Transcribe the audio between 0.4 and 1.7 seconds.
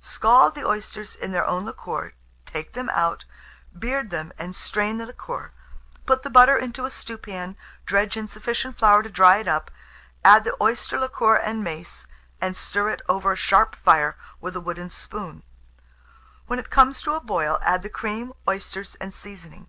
the oysters in their own